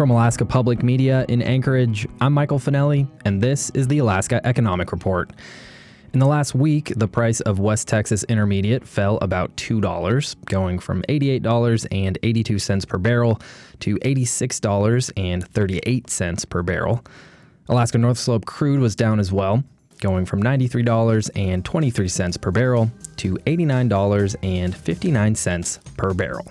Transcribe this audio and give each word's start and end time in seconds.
From 0.00 0.10
Alaska 0.10 0.46
Public 0.46 0.82
Media 0.82 1.26
in 1.28 1.42
Anchorage, 1.42 2.08
I'm 2.22 2.32
Michael 2.32 2.58
Finelli, 2.58 3.06
and 3.26 3.42
this 3.42 3.68
is 3.74 3.86
the 3.86 3.98
Alaska 3.98 4.40
Economic 4.46 4.92
Report. 4.92 5.30
In 6.14 6.20
the 6.20 6.26
last 6.26 6.54
week, 6.54 6.94
the 6.96 7.06
price 7.06 7.42
of 7.42 7.58
West 7.58 7.86
Texas 7.86 8.24
Intermediate 8.24 8.88
fell 8.88 9.18
about 9.18 9.54
$2, 9.58 10.36
going 10.46 10.78
from 10.78 11.02
$88.82 11.02 12.88
per 12.88 12.96
barrel 12.96 13.42
to 13.80 13.96
$86.38 13.96 16.48
per 16.48 16.62
barrel. 16.62 17.04
Alaska 17.68 17.98
North 17.98 18.16
Slope 18.16 18.46
crude 18.46 18.80
was 18.80 18.96
down 18.96 19.20
as 19.20 19.30
well, 19.30 19.62
going 20.00 20.24
from 20.24 20.42
$93.23 20.42 22.40
per 22.40 22.50
barrel 22.50 22.90
to 23.16 23.34
$89.59 23.34 25.96
per 25.98 26.14
barrel. 26.14 26.50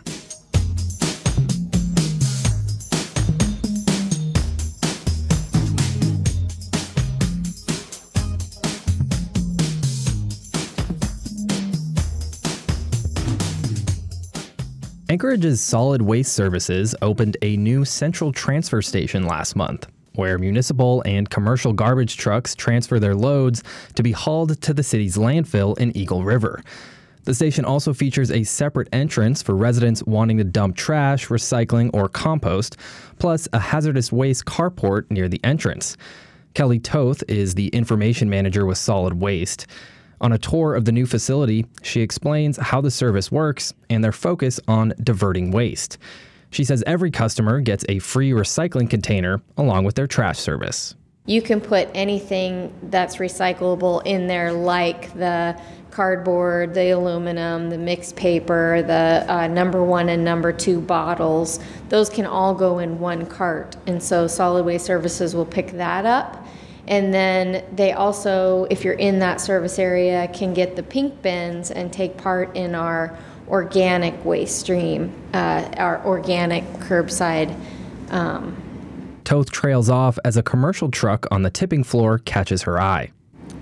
Anchorage's 15.11 15.59
Solid 15.59 16.03
Waste 16.03 16.33
Services 16.33 16.93
opened 17.01 17.35
a 17.41 17.57
new 17.57 17.83
central 17.83 18.31
transfer 18.31 18.79
station 18.79 19.25
last 19.25 19.55
month, 19.55 19.87
where 20.13 20.37
municipal 20.37 21.01
and 21.03 21.27
commercial 21.27 21.73
garbage 21.73 22.15
trucks 22.15 22.53
transfer 22.53 22.99
their 22.99 23.15
loads 23.15 23.63
to 23.95 24.03
be 24.03 24.11
hauled 24.11 24.61
to 24.61 24.71
the 24.71 24.83
city's 24.83 25.17
landfill 25.17 25.75
in 25.79 25.97
Eagle 25.97 26.23
River. 26.23 26.61
The 27.23 27.33
station 27.33 27.65
also 27.65 27.91
features 27.91 28.29
a 28.29 28.43
separate 28.43 28.87
entrance 28.93 29.41
for 29.41 29.55
residents 29.55 30.03
wanting 30.03 30.37
to 30.37 30.43
dump 30.43 30.75
trash, 30.75 31.29
recycling, 31.29 31.89
or 31.91 32.07
compost, 32.07 32.77
plus 33.17 33.47
a 33.51 33.59
hazardous 33.59 34.11
waste 34.11 34.45
carport 34.45 35.09
near 35.09 35.27
the 35.27 35.43
entrance. 35.43 35.97
Kelly 36.53 36.77
Toth 36.77 37.23
is 37.27 37.55
the 37.55 37.69
information 37.69 38.29
manager 38.29 38.63
with 38.63 38.77
Solid 38.77 39.15
Waste. 39.15 39.65
On 40.21 40.33
a 40.33 40.37
tour 40.37 40.75
of 40.75 40.85
the 40.85 40.91
new 40.91 41.05
facility, 41.05 41.65
she 41.81 42.01
explains 42.01 42.57
how 42.57 42.81
the 42.81 42.91
service 42.91 43.31
works 43.31 43.73
and 43.89 44.03
their 44.03 44.11
focus 44.11 44.59
on 44.67 44.93
diverting 45.01 45.51
waste. 45.51 45.97
She 46.51 46.63
says 46.63 46.83
every 46.85 47.11
customer 47.11 47.61
gets 47.61 47.85
a 47.87 47.99
free 47.99 48.31
recycling 48.31 48.89
container 48.89 49.41
along 49.57 49.85
with 49.85 49.95
their 49.95 50.07
trash 50.07 50.39
service. 50.39 50.95
You 51.25 51.41
can 51.41 51.61
put 51.61 51.89
anything 51.93 52.73
that's 52.83 53.17
recyclable 53.17 54.01
in 54.03 54.27
there, 54.27 54.51
like 54.51 55.13
the 55.13 55.61
cardboard, 55.91 56.73
the 56.73 56.89
aluminum, 56.89 57.69
the 57.69 57.77
mixed 57.77 58.15
paper, 58.15 58.81
the 58.81 59.25
uh, 59.27 59.47
number 59.47 59.83
one 59.83 60.09
and 60.09 60.25
number 60.25 60.51
two 60.51 60.81
bottles. 60.81 61.59
Those 61.89 62.09
can 62.09 62.25
all 62.25 62.55
go 62.55 62.79
in 62.79 62.99
one 62.99 63.25
cart. 63.25 63.75
And 63.85 64.01
so 64.01 64.27
Solid 64.27 64.65
Waste 64.65 64.85
Services 64.85 65.35
will 65.35 65.45
pick 65.45 65.71
that 65.73 66.05
up 66.05 66.47
and 66.87 67.13
then 67.13 67.63
they 67.75 67.91
also, 67.91 68.65
if 68.69 68.83
you're 68.83 68.93
in 68.93 69.19
that 69.19 69.41
service 69.41 69.77
area, 69.77 70.27
can 70.29 70.53
get 70.53 70.75
the 70.75 70.83
pink 70.83 71.21
bins 71.21 71.71
and 71.71 71.91
take 71.93 72.17
part 72.17 72.55
in 72.55 72.75
our 72.75 73.17
organic 73.47 74.23
waste 74.25 74.59
stream, 74.59 75.13
uh, 75.33 75.69
our 75.77 76.03
organic 76.05 76.63
curbside. 76.73 77.55
Um, 78.09 78.55
Toth 79.23 79.51
trails 79.51 79.89
off 79.89 80.17
as 80.25 80.37
a 80.37 80.43
commercial 80.43 80.89
truck 80.89 81.27
on 81.29 81.43
the 81.43 81.49
tipping 81.51 81.83
floor 81.83 82.19
catches 82.19 82.63
her 82.63 82.79
eye. 82.79 83.11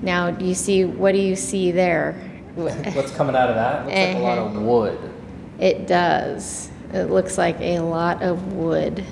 Now, 0.02 0.32
do 0.32 0.46
you 0.46 0.56
see 0.56 0.86
what 0.86 1.14
do 1.14 1.20
you 1.20 1.36
see 1.36 1.72
there? 1.72 2.14
What's 2.56 3.12
coming 3.12 3.36
out 3.36 3.50
of 3.50 3.56
that? 3.56 3.88
It 3.90 4.14
Looks 4.14 4.14
like 4.14 4.16
a 4.16 4.20
lot 4.20 4.38
of 4.38 4.62
wood. 4.62 5.14
It 5.60 5.88
does. 5.88 6.70
It 6.94 7.06
looks 7.06 7.38
like 7.38 7.60
a 7.60 7.80
lot 7.80 8.24
of 8.24 8.54
wood. 8.54 9.04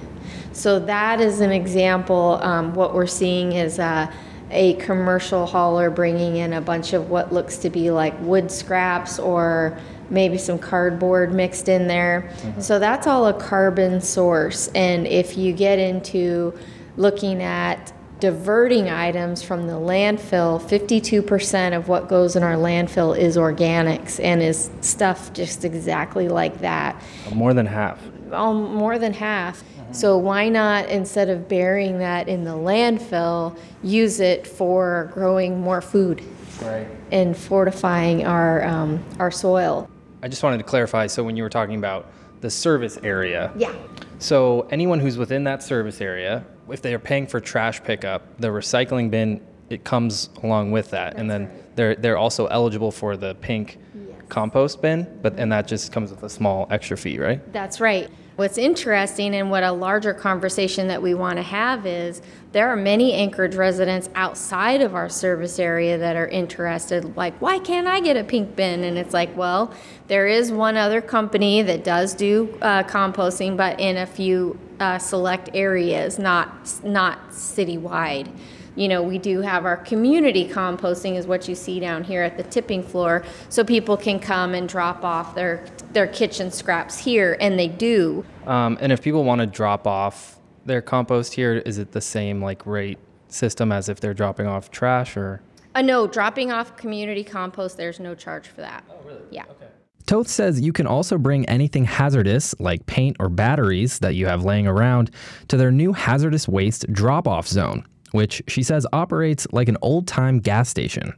So 0.55 0.79
that 0.79 1.19
is 1.19 1.41
an 1.41 1.51
example. 1.51 2.39
Um, 2.41 2.73
what 2.73 2.93
we're 2.93 3.07
seeing 3.07 3.51
is 3.51 3.77
uh, 3.77 4.11
a 4.51 4.75
commercial 4.75 5.45
hauler 5.45 5.89
bringing 5.89 6.37
in 6.37 6.53
a 6.53 6.61
bunch 6.61 6.93
of 6.93 7.09
what 7.09 7.33
looks 7.33 7.57
to 7.57 7.69
be 7.69 7.91
like 7.91 8.19
wood 8.21 8.49
scraps 8.49 9.19
or 9.19 9.77
maybe 10.09 10.37
some 10.37 10.57
cardboard 10.57 11.33
mixed 11.33 11.67
in 11.67 11.87
there. 11.87 12.31
Mm-hmm. 12.37 12.61
So 12.61 12.79
that's 12.79 13.05
all 13.05 13.27
a 13.27 13.33
carbon 13.33 13.99
source. 13.99 14.69
And 14.69 15.05
if 15.07 15.37
you 15.37 15.51
get 15.51 15.77
into 15.77 16.57
looking 16.95 17.43
at 17.43 17.91
diverting 18.19 18.89
items 18.89 19.43
from 19.43 19.67
the 19.67 19.73
landfill, 19.73 20.61
52% 20.61 21.75
of 21.75 21.87
what 21.87 22.07
goes 22.07 22.35
in 22.35 22.43
our 22.43 22.55
landfill 22.55 23.17
is 23.17 23.37
organics 23.37 24.23
and 24.23 24.41
is 24.41 24.69
stuff 24.81 25.33
just 25.33 25.65
exactly 25.65 26.27
like 26.27 26.59
that. 26.61 27.01
More 27.33 27.53
than 27.53 27.65
half. 27.65 27.99
Oh, 28.31 28.53
more 28.53 28.97
than 28.97 29.13
half. 29.13 29.63
So 29.91 30.17
why 30.17 30.49
not, 30.49 30.89
instead 30.89 31.29
of 31.29 31.47
burying 31.47 31.99
that 31.99 32.27
in 32.27 32.43
the 32.43 32.51
landfill, 32.51 33.57
use 33.81 34.19
it 34.19 34.45
for 34.45 35.09
growing 35.13 35.61
more 35.61 35.81
food 35.81 36.21
right. 36.61 36.87
and 37.11 37.35
fortifying 37.37 38.25
our, 38.25 38.63
um, 38.65 39.03
our 39.19 39.31
soil? 39.31 39.89
I 40.21 40.27
just 40.27 40.43
wanted 40.43 40.57
to 40.57 40.63
clarify, 40.63 41.07
so 41.07 41.23
when 41.23 41.37
you 41.37 41.43
were 41.43 41.49
talking 41.49 41.75
about 41.75 42.11
the 42.41 42.49
service 42.49 42.97
area. 43.03 43.51
Yeah. 43.55 43.73
So 44.19 44.67
anyone 44.69 44.99
who's 44.99 45.17
within 45.17 45.45
that 45.45 45.63
service 45.63 46.01
area, 46.01 46.45
if 46.69 46.81
they 46.81 46.93
are 46.93 46.99
paying 46.99 47.27
for 47.27 47.39
trash 47.39 47.83
pickup, 47.83 48.39
the 48.39 48.47
recycling 48.47 49.09
bin, 49.09 49.41
it 49.69 49.83
comes 49.83 50.29
along 50.43 50.71
with 50.71 50.91
that. 50.91 51.11
That's 51.11 51.19
and 51.19 51.29
then 51.29 51.45
right. 51.45 51.75
they're, 51.75 51.95
they're 51.95 52.17
also 52.17 52.47
eligible 52.47 52.91
for 52.91 53.17
the 53.17 53.35
pink 53.35 53.77
yes. 53.93 54.17
compost 54.29 54.81
bin, 54.81 55.19
but 55.21 55.39
and 55.39 55.51
that 55.51 55.67
just 55.67 55.91
comes 55.91 56.11
with 56.11 56.23
a 56.23 56.29
small 56.29 56.67
extra 56.69 56.97
fee, 56.97 57.19
right? 57.19 57.53
That's 57.53 57.79
right. 57.79 58.09
What's 58.35 58.57
interesting 58.57 59.33
and 59.33 59.49
what 59.49 59.63
a 59.63 59.71
larger 59.71 60.13
conversation 60.13 60.89
that 60.89 61.01
we 61.01 61.13
want 61.13 61.37
to 61.37 61.41
have 61.41 61.85
is 61.85 62.21
there 62.51 62.67
are 62.67 62.75
many 62.75 63.13
Anchorage 63.13 63.55
residents 63.55 64.09
outside 64.13 64.81
of 64.81 64.93
our 64.93 65.07
service 65.07 65.57
area 65.57 65.97
that 65.97 66.17
are 66.17 66.27
interested, 66.27 67.15
like, 67.15 67.33
why 67.41 67.59
can't 67.59 67.87
I 67.87 68.01
get 68.01 68.17
a 68.17 68.25
pink 68.25 68.57
bin? 68.57 68.83
And 68.83 68.97
it's 68.97 69.13
like, 69.13 69.35
well, 69.37 69.73
there 70.07 70.27
is 70.27 70.51
one 70.51 70.75
other 70.75 70.99
company 70.99 71.61
that 71.61 71.85
does 71.85 72.13
do 72.13 72.57
uh, 72.61 72.83
composting, 72.83 73.55
but 73.55 73.79
in 73.79 73.95
a 73.95 74.05
few 74.05 74.59
uh, 74.79 74.97
select 74.97 75.49
areas, 75.53 76.19
not, 76.19 76.71
not 76.83 77.29
citywide 77.29 78.31
you 78.75 78.89
know, 78.89 79.01
we 79.01 79.17
do 79.17 79.41
have 79.41 79.65
our 79.65 79.77
community 79.77 80.47
composting 80.47 81.15
is 81.15 81.25
what 81.25 81.47
you 81.47 81.55
see 81.55 81.79
down 81.79 82.03
here 82.03 82.21
at 82.21 82.37
the 82.37 82.43
tipping 82.43 82.83
floor. 82.83 83.23
So 83.49 83.63
people 83.63 83.97
can 83.97 84.19
come 84.19 84.53
and 84.53 84.67
drop 84.67 85.03
off 85.03 85.33
their, 85.33 85.65
their 85.93 86.07
kitchen 86.07 86.51
scraps 86.51 86.97
here, 86.99 87.37
and 87.39 87.57
they 87.57 87.67
do. 87.67 88.25
Um, 88.45 88.77
and 88.81 88.91
if 88.91 89.01
people 89.01 89.23
want 89.23 89.39
to 89.39 89.47
drop 89.47 89.87
off 89.87 90.39
their 90.65 90.81
compost 90.81 91.33
here, 91.33 91.55
is 91.55 91.77
it 91.77 91.91
the 91.91 92.01
same 92.01 92.41
like 92.41 92.65
rate 92.65 92.99
system 93.29 93.71
as 93.71 93.89
if 93.89 93.99
they're 93.99 94.13
dropping 94.13 94.47
off 94.47 94.71
trash 94.71 95.15
or? 95.15 95.41
Uh, 95.73 95.81
no, 95.81 96.07
dropping 96.07 96.51
off 96.51 96.75
community 96.77 97.23
compost, 97.23 97.77
there's 97.77 97.99
no 97.99 98.15
charge 98.15 98.47
for 98.47 98.61
that. 98.61 98.83
Oh, 98.89 98.95
really? 99.05 99.21
Yeah. 99.29 99.43
Okay. 99.43 99.67
Toth 100.05 100.27
says 100.27 100.61
you 100.61 100.71
can 100.71 100.85
also 100.87 101.17
bring 101.17 101.45
anything 101.47 101.85
hazardous, 101.85 102.53
like 102.59 102.85
paint 102.85 103.17
or 103.19 103.29
batteries 103.29 103.99
that 103.99 104.15
you 104.15 104.27
have 104.27 104.43
laying 104.43 104.67
around, 104.67 105.11
to 105.47 105.57
their 105.57 105.71
new 105.71 105.93
hazardous 105.93 106.47
waste 106.47 106.85
drop 106.93 107.27
off 107.27 107.47
zone 107.47 107.85
which 108.15 108.41
she 108.47 108.63
says 108.63 108.87
operates 108.93 109.45
like 109.51 109.67
an 109.67 109.77
old 109.81 110.07
time 110.07 110.39
gas 110.39 110.69
station. 110.69 111.13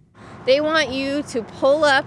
They 0.46 0.62
want 0.62 0.90
you 0.90 1.22
to 1.24 1.44
pull 1.44 1.84
up 1.84 2.06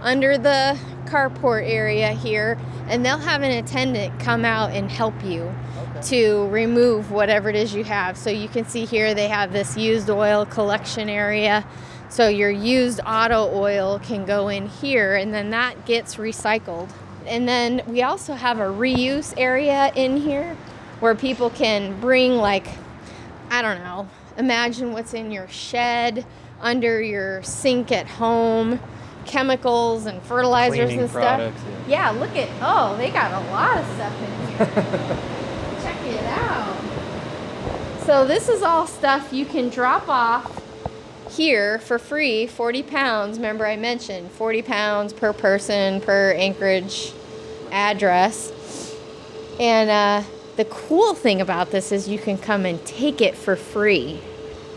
under 0.00 0.36
the 0.36 0.76
carport 1.04 1.68
area 1.68 2.12
here, 2.12 2.58
and 2.88 3.06
they'll 3.06 3.18
have 3.18 3.42
an 3.42 3.52
attendant 3.52 4.18
come 4.18 4.44
out 4.44 4.72
and 4.72 4.90
help 4.90 5.14
you 5.22 5.42
okay. 5.90 6.02
to 6.02 6.48
remove 6.48 7.12
whatever 7.12 7.48
it 7.50 7.54
is 7.54 7.72
you 7.72 7.84
have. 7.84 8.16
So 8.16 8.30
you 8.30 8.48
can 8.48 8.64
see 8.64 8.84
here 8.84 9.14
they 9.14 9.28
have 9.28 9.52
this 9.52 9.76
used 9.76 10.10
oil 10.10 10.44
collection 10.44 11.08
area. 11.08 11.64
So 12.12 12.28
your 12.28 12.50
used 12.50 13.00
auto 13.06 13.50
oil 13.54 13.98
can 13.98 14.26
go 14.26 14.48
in 14.48 14.68
here, 14.68 15.14
and 15.14 15.32
then 15.32 15.48
that 15.48 15.86
gets 15.86 16.16
recycled. 16.16 16.90
And 17.24 17.48
then 17.48 17.80
we 17.86 18.02
also 18.02 18.34
have 18.34 18.58
a 18.58 18.64
reuse 18.64 19.32
area 19.38 19.90
in 19.96 20.18
here 20.18 20.54
where 21.00 21.14
people 21.14 21.48
can 21.48 21.98
bring, 22.02 22.36
like, 22.36 22.66
I 23.48 23.62
don't 23.62 23.78
know, 23.78 24.10
imagine 24.36 24.92
what's 24.92 25.14
in 25.14 25.30
your 25.30 25.48
shed, 25.48 26.26
under 26.60 27.00
your 27.00 27.42
sink 27.44 27.90
at 27.90 28.06
home, 28.06 28.78
chemicals 29.24 30.04
and 30.04 30.22
fertilizers 30.22 30.80
Cleaning 30.80 31.00
and 31.00 31.08
stuff. 31.08 31.38
Products, 31.38 31.62
yeah. 31.88 32.10
yeah, 32.12 32.20
look 32.20 32.36
at 32.36 32.50
oh, 32.60 32.94
they 32.98 33.10
got 33.10 33.32
a 33.32 33.50
lot 33.50 33.78
of 33.78 33.86
stuff 33.94 34.20
in 34.20 34.48
here. 34.48 34.66
Check 35.82 35.96
it 36.04 36.24
out. 36.26 38.04
So 38.04 38.26
this 38.26 38.50
is 38.50 38.62
all 38.62 38.86
stuff 38.86 39.32
you 39.32 39.46
can 39.46 39.70
drop 39.70 40.10
off 40.10 40.61
here 41.36 41.78
for 41.78 41.98
free, 41.98 42.46
40 42.46 42.82
pounds. 42.82 43.38
Remember 43.38 43.66
I 43.66 43.76
mentioned 43.76 44.30
40 44.32 44.62
pounds 44.62 45.12
per 45.12 45.32
person 45.32 46.00
per 46.00 46.32
Anchorage 46.32 47.12
address. 47.70 48.96
And 49.58 49.90
uh, 49.90 50.22
the 50.56 50.64
cool 50.66 51.14
thing 51.14 51.40
about 51.40 51.70
this 51.70 51.92
is 51.92 52.08
you 52.08 52.18
can 52.18 52.38
come 52.38 52.66
and 52.66 52.84
take 52.84 53.20
it 53.20 53.36
for 53.36 53.56
free. 53.56 54.20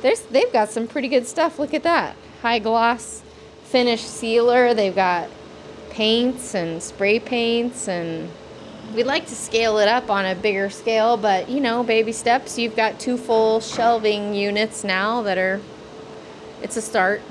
There's, 0.02 0.22
they've 0.22 0.52
got 0.52 0.69
some 0.69 0.88
pretty 0.88 1.07
good 1.07 1.28
stuff. 1.28 1.60
Look 1.60 1.74
at 1.74 1.84
that. 1.84 2.16
High 2.42 2.60
gloss 2.60 3.22
finish 3.63 4.01
sealer. 4.01 4.74
They've 4.74 4.96
got 4.96 5.30
paints 5.90 6.56
and 6.56 6.81
spray 6.81 7.19
paints 7.19 7.88
and 7.88 8.30
we'd 8.94 9.06
like 9.06 9.25
to 9.28 9.36
scale 9.36 9.78
it 9.80 9.88
up 9.88 10.10
on 10.10 10.25
a 10.25 10.36
bigger 10.36 10.69
scale, 10.69 11.18
but 11.18 11.50
you 11.50 11.60
know, 11.60 11.84
baby 11.84 12.12
steps. 12.12 12.58
You've 12.58 12.75
got 12.75 13.00
two 13.00 13.18
full 13.18 13.60
shelving 13.60 14.34
units 14.34 14.84
now 14.84 15.22
that 15.24 15.38
are, 15.38 15.60
it's 16.66 16.78
a 16.78 16.82
start. 16.82 17.22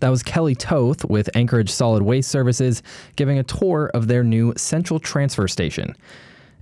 That 0.00 0.10
was 0.10 0.22
Kelly 0.22 0.54
Toth 0.54 1.02
with 1.06 1.34
Anchorage 1.34 1.70
Solid 1.70 2.02
Waste 2.02 2.30
Services 2.30 2.82
giving 3.16 3.38
a 3.38 3.42
tour 3.42 3.90
of 3.94 4.06
their 4.06 4.22
new 4.22 4.52
central 4.56 5.00
transfer 5.00 5.48
station. 5.48 5.96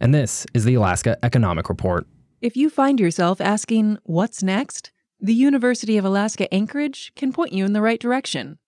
And 0.00 0.14
this 0.14 0.46
is 0.54 0.64
the 0.64 0.74
Alaska 0.74 1.18
Economic 1.24 1.68
Report. 1.68 2.06
If 2.40 2.56
you 2.56 2.70
find 2.70 3.00
yourself 3.00 3.40
asking, 3.40 3.98
what's 4.04 4.44
next? 4.44 4.92
The 5.20 5.34
University 5.34 5.98
of 5.98 6.04
Alaska 6.04 6.52
Anchorage 6.54 7.12
can 7.16 7.32
point 7.32 7.52
you 7.52 7.64
in 7.64 7.72
the 7.72 7.82
right 7.82 8.00
direction. 8.00 8.58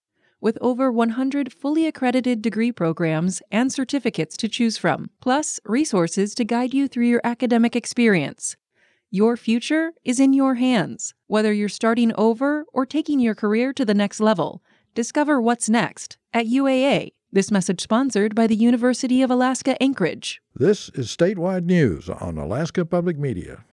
With 0.41 0.59
over 0.61 0.91
100 0.91 1.53
fully 1.53 1.87
accredited 1.87 2.43
degree 2.43 2.73
programs 2.73 3.43
and 3.53 3.73
certificates 3.73 4.37
to 4.39 4.49
choose 4.49 4.77
from, 4.77 5.11
plus 5.21 5.61
resources 5.65 6.35
to 6.35 6.45
guide 6.45 6.75
you 6.75 6.89
through 6.89 7.07
your 7.07 7.21
academic 7.23 7.77
experience. 7.77 8.57
Your 9.11 9.39
future 9.39 9.93
is 10.05 10.21
in 10.21 10.35
your 10.35 10.57
hands. 10.57 11.15
Whether 11.29 11.51
you're 11.51 11.71
starting 11.71 12.13
over 12.17 12.67
or 12.75 12.85
taking 12.85 13.21
your 13.21 13.35
career 13.35 13.73
to 13.73 13.83
the 13.87 13.95
next 13.95 14.21
level, 14.21 14.63
discover 14.95 15.41
what's 15.41 15.71
next 15.71 16.19
at 16.35 16.45
UAA. 16.45 17.13
This 17.33 17.51
message 17.51 17.81
sponsored 17.81 18.35
by 18.35 18.47
the 18.47 18.55
University 18.55 19.23
of 19.23 19.31
Alaska 19.31 19.83
Anchorage. 19.83 20.43
This 20.55 20.91
is 20.91 21.09
statewide 21.09 21.65
news 21.65 22.11
on 22.11 22.37
Alaska 22.37 22.85
Public 22.85 23.19
Media. 23.19 23.65